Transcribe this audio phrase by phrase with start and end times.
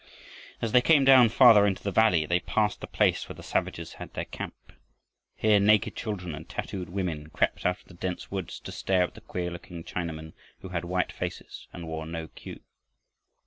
[0.63, 3.93] As they came down farther into the valley, they passed the place where the savages
[4.01, 4.73] had their camp.
[5.35, 9.13] Here naked children and tattooed women crept out of the dense woods to stare at
[9.13, 12.61] the queer looking Chinamen who had white faces and wore no cue.